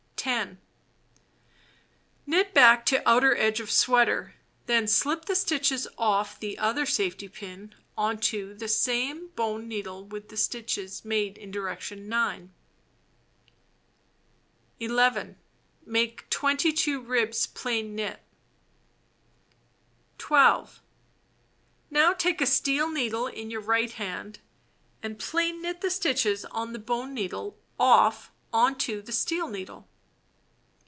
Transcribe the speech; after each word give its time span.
iY|o 0.21 0.23
10. 0.35 0.61
Knit 2.27 2.53
back 2.53 2.85
to 2.85 3.09
outer 3.09 3.35
edge 3.37 3.59
of 3.59 3.71
sweater. 3.71 4.35
Then 4.67 4.87
slip 4.87 5.21
the 5.21 5.33
blip 5.33 5.37
Olil 5.39 5.41
stitches 5.41 5.87
off 5.97 6.39
the 6.39 6.59
other 6.59 6.85
safety 6.85 7.27
pin 7.27 7.73
on 7.97 8.19
to 8.19 8.53
the 8.53 8.67
same 8.67 9.29
bone 9.29 9.67
needle 9.67 10.05
^^fe'tV 10.05 10.21
BlfL^^^^ 10.21 10.27
^^^^ 10.27 10.37
stitches 10.37 11.03
made 11.03 11.39
in 11.39 11.49
direction 11.49 12.07
No. 12.07 12.15
9. 12.19 12.41
^ 14.79 14.85
X 14.85 14.91
11. 14.91 15.37
Make 15.87 16.29
22 16.29 17.01
ribs 17.01 17.47
plain 17.47 17.95
knit. 17.95 18.19
12. 20.19 20.83
Now 21.89 22.13
take 22.13 22.41
a 22.41 22.45
steel 22.45 22.91
needle 22.91 23.25
in 23.25 23.49
your 23.49 23.61
right 23.61 23.91
hand, 23.93 24.37
and 25.01 25.17
plain 25.17 25.63
knit 25.63 25.81
the 25.81 25.89
stitches 25.89 26.45
on 26.45 26.73
the 26.73 26.77
bone 26.79 27.15
needle 27.15 27.57
off 27.79 28.31
on 28.53 28.77
to 28.77 29.01
the 29.01 29.11
steel 29.11 29.47
needle. 29.47 29.87